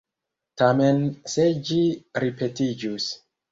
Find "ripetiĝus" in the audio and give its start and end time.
2.25-3.11